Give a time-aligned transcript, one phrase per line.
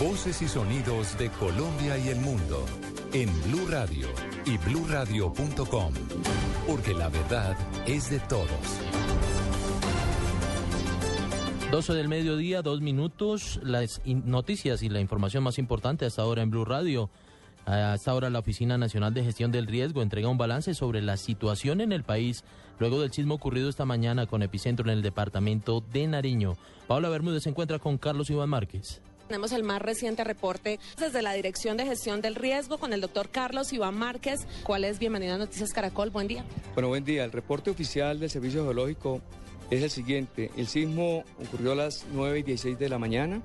[0.00, 2.66] Voces y sonidos de Colombia y el mundo
[3.12, 4.08] en Blue Radio
[4.44, 5.94] y bluradio.com,
[6.66, 8.48] porque la verdad es de todos.
[11.70, 16.50] 12 del mediodía, dos minutos, las noticias y la información más importante hasta ahora en
[16.50, 17.08] Blue Radio.
[17.70, 21.80] Hasta ahora la Oficina Nacional de Gestión del Riesgo entrega un balance sobre la situación
[21.80, 22.42] en el país
[22.80, 26.56] luego del sismo ocurrido esta mañana con epicentro en el departamento de Nariño.
[26.88, 29.00] Paula Bermúdez se encuentra con Carlos Iván Márquez.
[29.28, 33.28] Tenemos el más reciente reporte desde la Dirección de Gestión del Riesgo con el doctor
[33.28, 34.48] Carlos Iván Márquez.
[34.64, 34.98] ¿Cuál es?
[34.98, 36.10] Bienvenido a Noticias Caracol.
[36.10, 36.44] Buen día.
[36.74, 37.22] Bueno, buen día.
[37.22, 39.20] El reporte oficial del Servicio Geológico
[39.70, 40.50] es el siguiente.
[40.56, 43.40] El sismo ocurrió a las 9 y 16 de la mañana.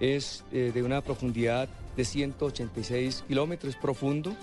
[0.00, 4.34] Es eh, de una profundidad de 186 kilómetros profundo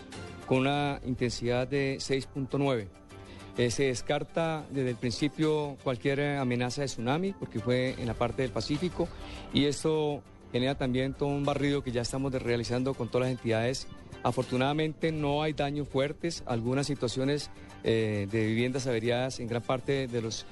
[0.47, 2.87] con una intensidad de 6.9.
[3.57, 8.43] Eh, se descarta desde el principio cualquier amenaza de tsunami porque fue en la parte
[8.43, 9.07] del Pacífico
[9.51, 13.87] y esto genera también todo un barrido que ya estamos realizando con todas las entidades.
[14.23, 17.49] Afortunadamente no hay daños fuertes, algunas situaciones
[17.84, 20.45] eh, de viviendas averiadas en gran parte de los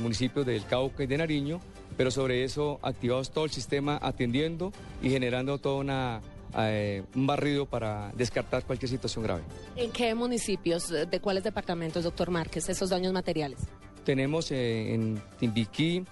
[0.00, 1.60] municipios del Cauca y de Nariño,
[1.98, 4.72] pero sobre eso activamos todo el sistema atendiendo
[5.02, 6.22] y generando todo una,
[6.56, 9.42] eh, un barrido para descartar cualquier situación grave.
[9.76, 13.60] ¿En qué municipios, de cuáles departamentos, doctor Márquez, esos daños materiales?
[14.04, 16.04] Tenemos eh, en Timbiquí,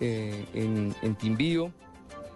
[0.00, 1.72] en, en Timbío,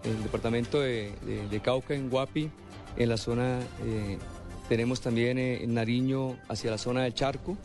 [0.07, 2.51] el departamento de, Cauca, en Guapi,
[2.97, 4.19] en la zona, eh,
[4.69, 7.57] tenemos también eh, en Nariño hacia la zona del Charco,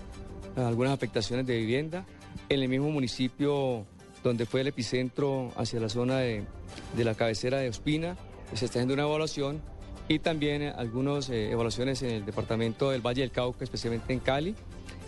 [0.55, 2.05] algunas afectaciones de vivienda.
[2.49, 3.85] En el mismo municipio
[4.23, 6.45] donde fue el epicentro hacia la zona de,
[6.97, 8.17] la cabecera de Ospina,
[8.53, 9.61] se está haciendo una evaluación
[10.11, 14.55] y también algunas eh, evaluaciones en el departamento del Valle del Cauca, especialmente en Cali.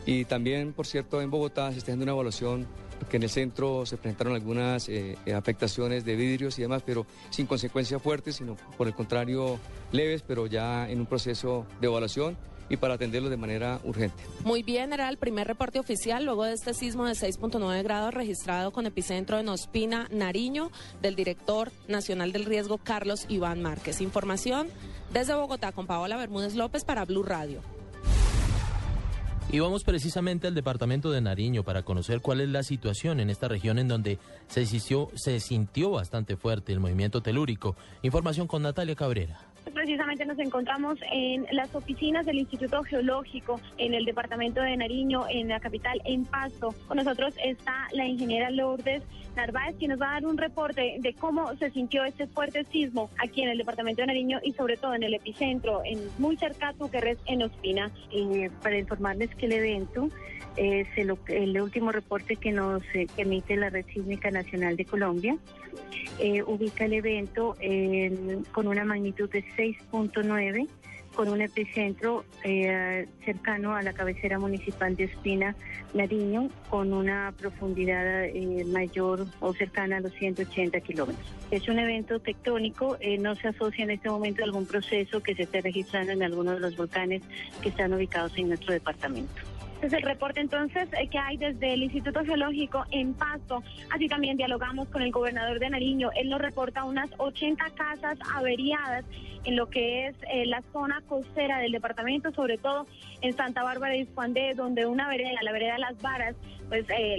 [0.05, 2.65] Y también, por cierto, en Bogotá se está haciendo una evaluación
[3.09, 7.05] que en el centro se presentaron algunas eh, eh, afectaciones de vidrios y demás, pero
[7.31, 9.59] sin consecuencias fuertes, sino por el contrario
[9.91, 12.37] leves, pero ya en un proceso de evaluación
[12.69, 14.23] y para atenderlo de manera urgente.
[14.43, 18.71] Muy bien, era el primer reporte oficial luego de este sismo de 6.9 grados registrado
[18.71, 20.71] con epicentro en Ospina, Nariño,
[21.01, 24.01] del director nacional del riesgo Carlos Iván Márquez.
[24.01, 24.69] Información
[25.13, 27.72] desde Bogotá con Paola Bermúdez López para Blue Radio.
[29.51, 33.47] Y vamos precisamente al departamento de Nariño para conocer cuál es la situación en esta
[33.47, 34.17] región en donde
[34.47, 37.75] se, se sintió bastante fuerte el movimiento telúrico.
[38.01, 39.39] Información con Natalia Cabrera.
[39.71, 45.47] Precisamente nos encontramos en las oficinas del Instituto Geológico en el departamento de Nariño, en
[45.47, 46.75] la capital, en Pasto.
[46.87, 49.03] Con nosotros está la ingeniera Lourdes
[49.35, 53.09] Narváez, quien nos va a dar un reporte de cómo se sintió este fuerte sismo
[53.17, 56.69] aquí en el departamento de Nariño y sobre todo en el epicentro, en muy cerca
[56.69, 57.89] a Tuquerres, en Ospina.
[58.11, 60.09] Eh, para informarles que el evento
[60.55, 61.11] es el,
[61.61, 65.37] último reporte que nos eh, emite la Red Sísmica Nacional de Colombia.
[66.19, 67.55] Eh, ubica el evento
[68.51, 70.67] con una magnitud de 6.9
[71.15, 75.55] con un epicentro eh, cercano a la cabecera municipal de Espina,
[75.93, 81.25] Nariño, con una profundidad eh, mayor o cercana a los 180 kilómetros.
[81.51, 85.43] Es un evento tectónico, no se asocia en este momento a algún proceso que se
[85.43, 87.21] esté registrando en alguno de los volcanes
[87.61, 89.52] que están ubicados en nuestro departamento.
[89.83, 93.61] Este es el reporte entonces eh, que hay desde el Instituto Geológico en Pasto.
[93.93, 96.09] Así también dialogamos con el gobernador de Nariño.
[96.15, 99.03] Él nos reporta unas 80 casas averiadas
[99.43, 102.87] en lo que es eh, la zona costera del departamento, sobre todo
[103.19, 106.37] en Santa Bárbara y Juan donde una vereda, la vereda Las Varas,
[106.69, 107.17] pues eh,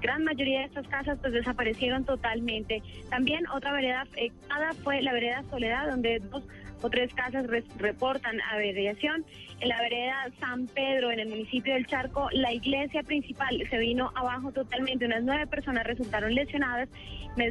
[0.00, 2.82] gran mayoría de estas casas pues desaparecieron totalmente.
[3.10, 6.44] También otra vereda afectada fue la vereda Soledad, donde dos
[6.80, 7.46] o tres casas
[7.78, 9.24] reportan averiación.
[9.60, 14.10] En la vereda San Pedro, en el municipio del Charco, la iglesia principal se vino
[14.14, 15.06] abajo totalmente.
[15.06, 16.88] Unas nueve personas resultaron lesionadas.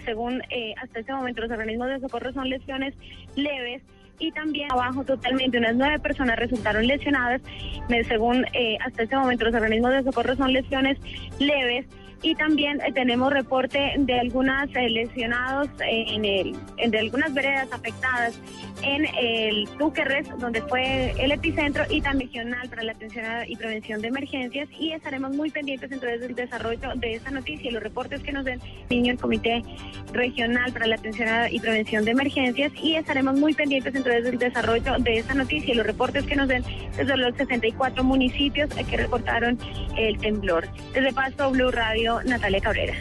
[0.06, 2.94] Según eh, hasta este momento los organismos de socorro son lesiones
[3.36, 3.82] leves
[4.20, 7.42] y también abajo totalmente unas nueve personas resultaron lesionadas.
[8.08, 10.98] Según eh, hasta este momento los organismos de socorro son lesiones
[11.40, 11.86] leves
[12.22, 16.56] y también eh, tenemos reporte de algunas lesionados en el,
[16.90, 18.40] de algunas veredas afectadas
[18.82, 24.02] en el Túquerres, donde fue el epicentro, y también regional para la atención y prevención
[24.02, 24.70] de emergencias.
[24.78, 28.46] Y estaremos muy pendientes entonces del desarrollo de esta noticia y los reportes que nos
[28.46, 28.60] den
[28.90, 29.64] niño el Comité
[30.14, 32.72] Regional para la atención y prevención de emergencias.
[32.82, 36.48] Y estaremos muy pendientes entonces del desarrollo de esta noticia y los reportes que nos
[36.48, 36.64] den
[36.98, 39.58] desde los 64 municipios que reportaron
[39.98, 40.68] el temblor.
[40.94, 42.96] Desde Pasto, Blue Radio, Natalia Cabrera.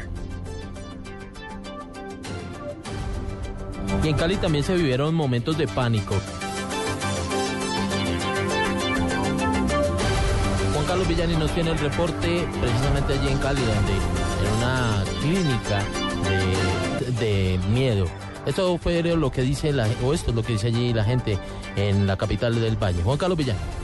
[4.04, 6.14] Y en Cali también se vivieron momentos de pánico.
[10.74, 13.92] Juan Carlos Villani nos tiene el reporte precisamente allí en Cali, donde
[14.46, 15.82] en una clínica
[17.18, 18.06] de, miedo
[18.46, 19.72] Esto fue lo que dice
[20.04, 21.38] o esto es lo que dice allí la gente
[21.76, 23.02] en la capital del Valle.
[23.02, 23.77] Juan Carlos Villano.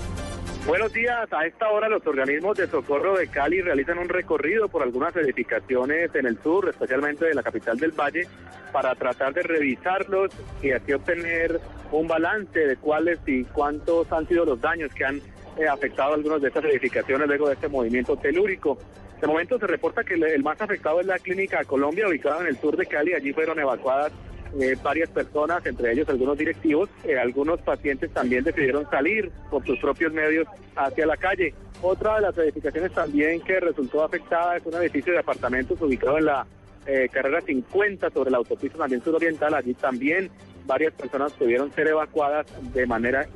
[0.66, 1.30] Buenos días.
[1.30, 6.14] A esta hora los organismos de socorro de Cali realizan un recorrido por algunas edificaciones
[6.14, 8.26] en el sur, especialmente de la capital del Valle,
[8.72, 10.30] para tratar de revisarlos
[10.62, 11.60] y así obtener
[11.92, 15.20] un balance de cuáles y cuántos han sido los daños que han
[15.58, 18.78] eh, afectado algunas de estas edificaciones luego de este movimiento telúrico.
[19.20, 22.56] De momento se reporta que el más afectado es la Clínica Colombia, ubicada en el
[22.56, 23.12] sur de Cali.
[23.12, 24.12] Allí fueron evacuadas
[24.60, 29.78] eh, varias personas, entre ellos algunos directivos, eh, algunos pacientes también decidieron salir por sus
[29.80, 30.46] propios medios
[30.76, 31.54] hacia la calle.
[31.82, 36.26] Otra de las edificaciones también que resultó afectada es un edificio de apartamentos ubicado en
[36.26, 36.46] la
[36.86, 39.54] eh, carrera 50 sobre la autopista también suroriental.
[39.54, 40.30] Allí también
[40.66, 43.26] varias personas pudieron ser evacuadas de manera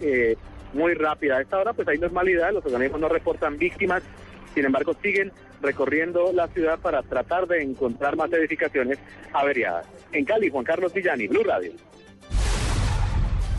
[0.72, 1.38] muy rápida.
[1.38, 4.02] A esta hora pues hay normalidad, los organismos no reportan víctimas,
[4.54, 8.98] sin embargo siguen recorriendo la ciudad para tratar de encontrar más edificaciones
[9.32, 9.86] averiadas.
[10.12, 11.72] En Cali, Juan Carlos Villani, Blue Radio.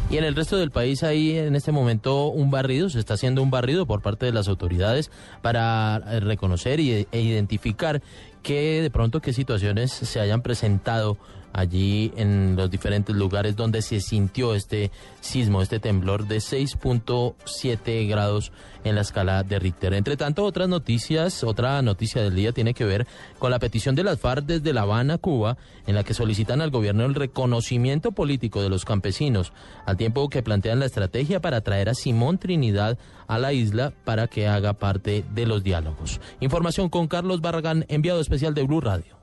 [0.10, 3.44] Y en el resto del país hay en este momento un barrido, se está haciendo
[3.44, 5.12] un barrido por parte de las autoridades
[5.44, 8.02] para eh, reconocer e identificar
[8.42, 11.20] que de pronto qué situaciones se hayan presentado
[11.54, 14.92] allí en los diferentes lugares donde se sintió este
[15.22, 18.52] sismo, este temblor de 6.7 grados
[18.84, 19.94] en la escala de Richter.
[19.94, 23.08] Entre tanto, otras noticias, otra noticia del día tiene que ver
[23.38, 26.72] con la petición de las FARC desde La Habana, Cuba, en la que solicitan al
[26.72, 29.54] gobierno el reconocimiento político de los campesinos,
[29.86, 32.98] al tiempo que plantean la estrategia para traer a Simón Trinidad
[33.28, 36.20] a la isla para que haga parte de los diálogos.
[36.40, 39.19] Información con Carlos Barragán, enviado especial de Blue Radio.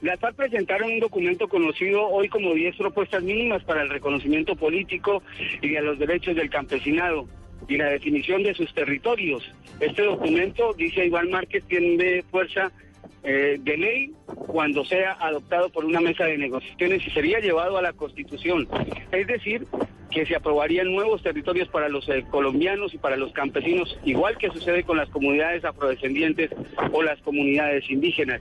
[0.00, 5.22] Las FARC presentaron un documento conocido hoy como 10 propuestas mínimas para el reconocimiento político
[5.60, 7.26] y de los derechos del campesinado
[7.66, 9.42] y la definición de sus territorios.
[9.80, 12.70] Este documento, dice Iván Márquez, tiene fuerza
[13.24, 14.12] eh, de ley
[14.46, 18.68] cuando sea adoptado por una mesa de negociaciones y sería llevado a la Constitución.
[19.10, 19.66] Es decir,
[20.18, 24.50] que se aprobarían nuevos territorios para los eh, colombianos y para los campesinos, igual que
[24.50, 26.50] sucede con las comunidades afrodescendientes
[26.90, 28.40] o las comunidades indígenas.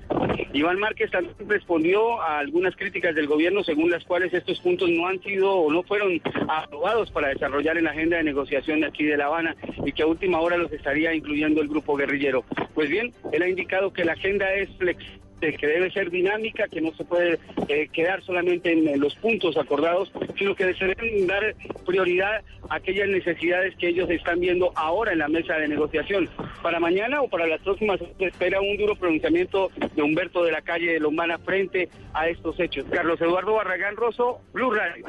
[0.54, 5.08] Iván Márquez también respondió a algunas críticas del gobierno según las cuales estos puntos no
[5.08, 9.04] han sido o no fueron aprobados para desarrollar en la agenda de negociación de aquí
[9.04, 12.44] de La Habana y que a última hora los estaría incluyendo el grupo guerrillero.
[12.74, 16.81] Pues bien, él ha indicado que la agenda es flexible que debe ser dinámica, que
[16.81, 21.56] no se puede eh, quedar solamente en, los puntos acordados, sino que deben dar
[21.86, 26.30] prioridad a aquellas necesidades que ellos están viendo ahora en la mesa de negociación.
[26.62, 30.62] Para mañana o para las próximas se espera un duro pronunciamiento de Humberto de la
[30.62, 32.86] calle de Lombana frente a estos hechos.
[32.90, 35.06] Carlos Eduardo Barragán Rosso, Blue Radio.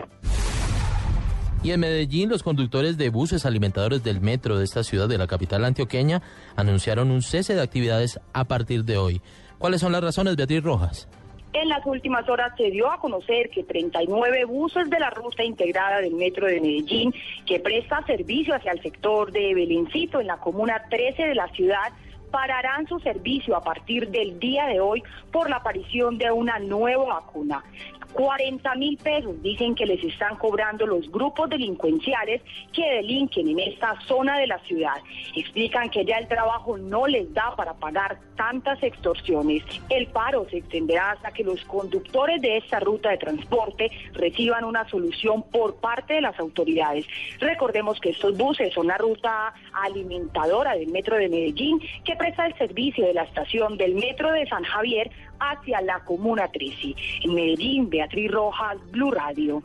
[1.63, 5.27] Y en Medellín, los conductores de buses alimentadores del metro de esta ciudad de la
[5.27, 6.23] capital antioqueña
[6.55, 9.21] anunciaron un cese de actividades a partir de hoy.
[9.59, 11.09] ¿Cuáles son las razones, Beatriz Rojas?
[11.53, 16.01] En las últimas horas se dio a conocer que 39 buses de la ruta integrada
[16.01, 17.13] del Metro de Medellín,
[17.47, 21.93] que presta servicio hacia el sector de Belencito en la comuna 13 de la ciudad,
[22.31, 25.03] pararán su servicio a partir del día de hoy
[25.33, 27.65] por la aparición de una nueva vacuna.
[28.13, 34.01] 40 mil pesos dicen que les están cobrando los grupos delincuenciales que delinquen en esta
[34.03, 34.97] zona de la ciudad.
[35.35, 39.63] Explican que ya el trabajo no les da para pagar tantas extorsiones.
[39.89, 44.89] El paro se extenderá hasta que los conductores de esta ruta de transporte reciban una
[44.89, 47.07] solución por parte de las autoridades.
[47.41, 52.57] Recordemos que estos buses son la ruta alimentadora del metro de Medellín que presta el
[52.57, 56.95] servicio de la estación del metro de San Javier hacia la Comuna 13.
[57.25, 59.63] En Medellín, Beatriz Rojas, Blue Radio.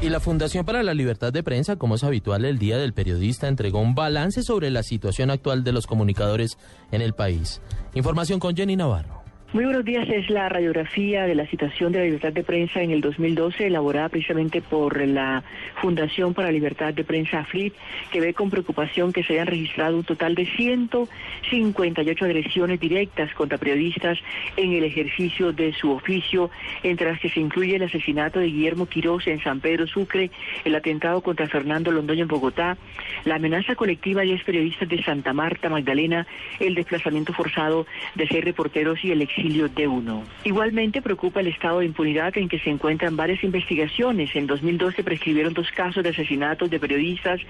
[0.00, 3.46] Y la Fundación para la Libertad de Prensa, como es habitual el Día del Periodista,
[3.46, 6.58] entregó un balance sobre la situación actual de los comunicadores
[6.90, 7.60] en el país.
[7.94, 9.21] Información con Jenny Navarro.
[9.52, 10.08] Muy buenos días.
[10.08, 14.08] Es la radiografía de la situación de la libertad de prensa en el 2012, elaborada
[14.08, 15.44] precisamente por la
[15.74, 17.74] Fundación para la Libertad de Prensa AFLIT,
[18.10, 23.58] que ve con preocupación que se hayan registrado un total de 158 agresiones directas contra
[23.58, 24.18] periodistas
[24.56, 26.50] en el ejercicio de su oficio,
[26.82, 30.30] entre las que se incluye el asesinato de Guillermo Quiroz en San Pedro Sucre,
[30.64, 32.78] el atentado contra Fernando Londoño en Bogotá,
[33.26, 36.26] la amenaza colectiva de 10 periodistas de Santa Marta, Magdalena,
[36.58, 40.22] el desplazamiento forzado de seis reporteros y el exilio de.
[40.44, 44.34] Igualmente preocupa el estado de impunidad en que se encuentran varias investigaciones.
[44.34, 47.40] En 2012 prescribieron dos casos de asesinatos de periodistas,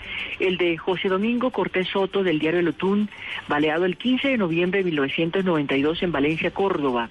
[0.40, 3.10] el de José Domingo Cortés Soto del diario El Otún,
[3.48, 7.10] baleado el 15 de noviembre de 1992 en Valencia, Córdoba,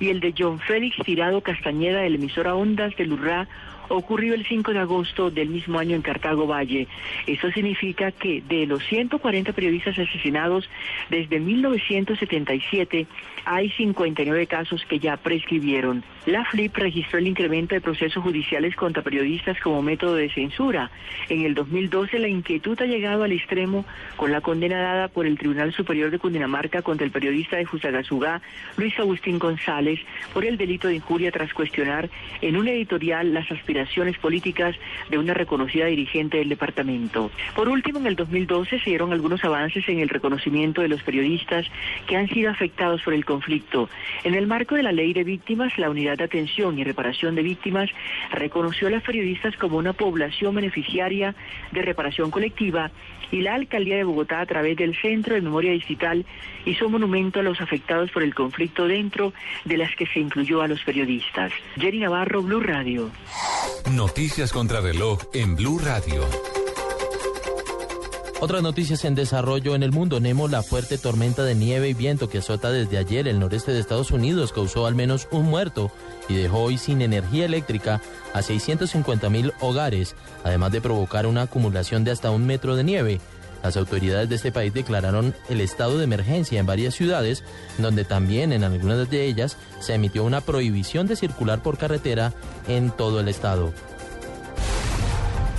[0.00, 3.46] y el de John Félix Tirado Castañeda del emisora Ondas de Lurrá,
[3.88, 6.88] ocurrió el 5 de agosto del mismo año en Cartago Valle.
[7.26, 10.68] Eso significa que de los 140 periodistas asesinados
[11.10, 13.06] desde 1977,
[13.44, 16.04] hay 50 49 casos que ya prescribieron.
[16.26, 20.90] La FLIP registró el incremento de procesos judiciales contra periodistas como método de censura.
[21.28, 23.84] En el 2012 la inquietud ha llegado al extremo
[24.16, 28.42] con la condena dada por el Tribunal Superior de Cundinamarca contra el periodista de Fusagasugá,
[28.76, 30.00] Luis Agustín González,
[30.32, 32.08] por el delito de injuria tras cuestionar
[32.40, 33.75] en un editorial las aspiraciones
[34.20, 34.76] políticas
[35.10, 37.30] de una reconocida dirigente del departamento.
[37.54, 41.66] Por último, en el 2012 se dieron algunos avances en el reconocimiento de los periodistas
[42.06, 43.88] que han sido afectados por el conflicto.
[44.24, 47.42] En el marco de la ley de víctimas, la Unidad de Atención y Reparación de
[47.42, 47.90] Víctimas
[48.32, 51.34] reconoció a los periodistas como una población beneficiaria
[51.72, 52.90] de reparación colectiva
[53.30, 56.24] y la Alcaldía de Bogotá a través del Centro de Memoria Digital
[56.64, 59.32] hizo un monumento a los afectados por el conflicto dentro
[59.64, 61.52] de las que se incluyó a los periodistas.
[61.76, 63.10] Jenny Navarro, Blue Radio.
[63.90, 66.24] Noticias contra reloj en Blue Radio.
[68.38, 70.20] Otras noticias en desarrollo en el mundo.
[70.20, 73.80] Nemo, la fuerte tormenta de nieve y viento que azota desde ayer el noreste de
[73.80, 75.90] Estados Unidos, causó al menos un muerto
[76.28, 78.02] y dejó hoy sin energía eléctrica
[78.34, 83.20] a 650 mil hogares, además de provocar una acumulación de hasta un metro de nieve.
[83.66, 87.42] Las autoridades de este país declararon el estado de emergencia en varias ciudades,
[87.78, 92.32] donde también en algunas de ellas se emitió una prohibición de circular por carretera
[92.68, 93.72] en todo el estado.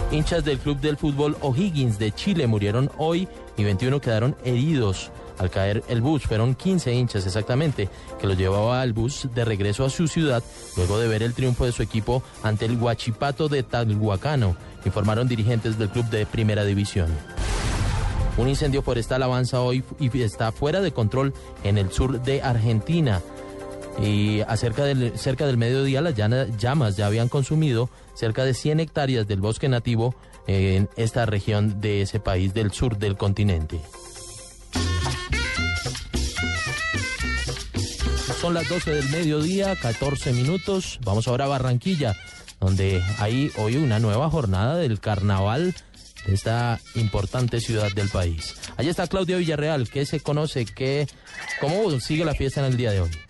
[0.09, 5.49] Hinchas del club del fútbol O'Higgins de Chile murieron hoy y 21 quedaron heridos al
[5.49, 6.23] caer el bus.
[6.23, 7.89] Fueron 15 hinchas exactamente
[8.21, 10.41] que los llevaba al bus de regreso a su ciudad
[10.77, 15.77] luego de ver el triunfo de su equipo ante el Huachipato de Talhuacano, informaron dirigentes
[15.77, 17.09] del club de Primera División.
[18.37, 23.21] Un incendio forestal avanza hoy y está fuera de control en el sur de Argentina.
[24.01, 29.27] Y acerca del, cerca del mediodía las llamas ya habían consumido cerca de 100 hectáreas
[29.27, 30.13] del bosque nativo
[30.45, 33.79] en esta región de ese país del sur del continente.
[38.39, 40.99] Son las 12 del mediodía, 14 minutos.
[41.03, 42.15] Vamos ahora a Barranquilla,
[42.59, 45.73] donde hay hoy una nueva jornada del carnaval
[46.27, 48.55] esta importante ciudad del país.
[48.77, 51.07] Allí está Claudia Villarreal, que se conoce que
[51.59, 53.26] cómo sigue la fiesta en el día de hoy.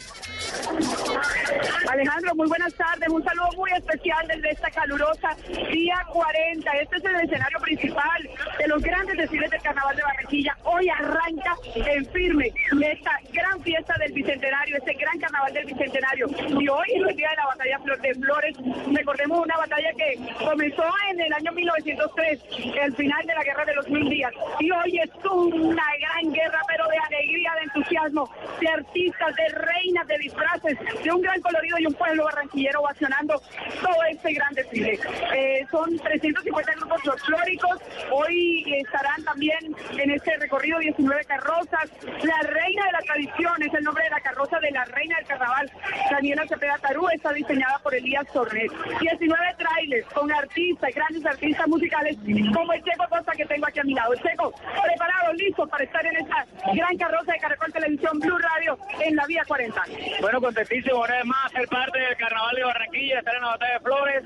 [1.97, 3.09] Alejandro, muy buenas tardes.
[3.09, 5.35] Un saludo muy especial desde esta calurosa
[5.71, 6.71] día 40.
[6.73, 10.55] Este es el escenario principal de los grandes desfiles del Carnaval de Barranquilla.
[10.63, 16.27] Hoy arranca en firme esta gran fiesta del Bicentenario, este gran Carnaval del Bicentenario.
[16.59, 18.57] Y hoy es el día de la batalla de Flores.
[18.93, 22.39] Recordemos una batalla que comenzó en el año 1903,
[22.79, 24.31] el final de la Guerra de los Mil Días.
[24.59, 28.29] Y hoy es una gran guerra, pero de alegría, de entusiasmo,
[28.59, 33.41] de artistas, de reinas, de disfraces, de un gran colorido y un pueblo barranquillero ovacionando
[33.81, 34.99] todo este gran desfile.
[35.35, 37.77] Eh, son 350 grupos folclóricos,
[38.11, 41.89] hoy estarán también en este recorrido 19 carrozas.
[42.23, 45.27] La reina de la tradición es el nombre de la carroza de la reina del
[45.27, 45.71] carnaval,
[46.11, 48.71] Daniela Cepeda Tarú, está diseñada por Elías Torres.
[48.99, 52.17] 19 trailers con artistas, grandes artistas musicales,
[52.53, 54.13] como el Checo Costa que tengo aquí a mi lado.
[54.13, 54.53] El Checo,
[54.83, 59.25] preparado, listo para estar en esta gran carroza de Caracol Televisión Blue Radio en la
[59.27, 59.83] Vía 40.
[60.19, 63.73] Bueno, contentísimo una vez más ser parte del Carnaval de Barranquilla, estar en la Batalla
[63.73, 64.23] de Flores,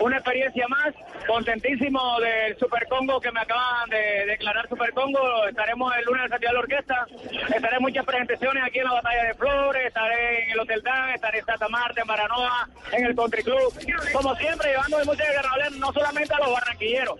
[0.00, 0.94] una experiencia más,
[1.26, 6.30] contentísimo del Super Congo que me acaban de declarar Super Congo, estaremos el lunes en
[6.30, 7.06] Santiago de la Orquesta,
[7.52, 11.10] estaré en muchas presentaciones aquí en la Batalla de Flores, estaré en el Hotel Dan,
[11.10, 13.74] estaré en Santa Marta, en Baranoa, en el Country Club,
[14.12, 17.18] como siempre llevando de música de carnaval no solamente a los barranquilleros.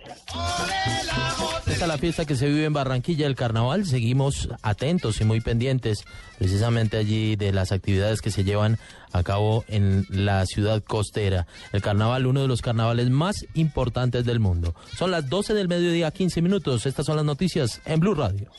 [1.73, 3.87] Esta es la fiesta que se vive en Barranquilla, el carnaval.
[3.87, 6.05] Seguimos atentos y muy pendientes
[6.37, 8.77] precisamente allí de las actividades que se llevan
[9.11, 11.47] a cabo en la ciudad costera.
[11.71, 14.75] El carnaval, uno de los carnavales más importantes del mundo.
[14.95, 16.85] Son las 12 del mediodía, 15 minutos.
[16.85, 18.51] Estas son las noticias en Blue Radio.